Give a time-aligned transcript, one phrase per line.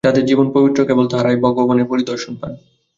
[0.03, 2.51] যাঁদের জীবন পবিত্র, কেবল তাঁরাই ভগবানের দর্শন পান।